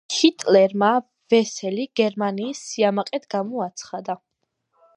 [0.19, 0.87] ჰიტლერმა
[1.33, 4.17] ვესელი გერმანიის სიამაყედ გამოაცხადა.